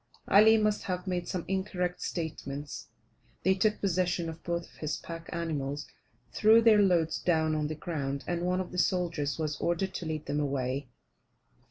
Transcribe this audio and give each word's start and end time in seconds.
Ali 0.27 0.57
must 0.57 0.81
have 0.85 1.05
made 1.05 1.27
some 1.27 1.45
incorrect 1.47 2.01
statements. 2.01 2.87
They 3.43 3.53
took 3.53 3.79
possession 3.79 4.29
of 4.29 4.41
both 4.41 4.63
of 4.65 4.77
his 4.79 4.97
pack 4.97 5.29
animals, 5.31 5.85
threw 6.33 6.59
their 6.59 6.81
loads 6.81 7.19
down 7.19 7.53
on 7.53 7.67
the 7.67 7.75
ground, 7.75 8.23
and 8.25 8.41
one 8.41 8.59
of 8.61 8.71
the 8.71 8.79
soldiers 8.79 9.37
was 9.37 9.57
ordered 9.61 9.93
to 9.93 10.07
lead 10.07 10.25
them 10.25 10.39
away. 10.39 10.87